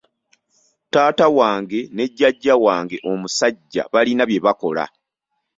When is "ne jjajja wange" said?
1.95-2.97